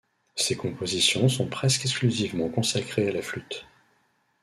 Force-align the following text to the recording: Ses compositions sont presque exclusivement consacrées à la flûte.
Ses 0.33 0.57
compositions 0.57 1.29
sont 1.29 1.45
presque 1.47 1.85
exclusivement 1.85 2.49
consacrées 2.49 3.07
à 3.07 3.11
la 3.11 3.21
flûte. 3.21 3.67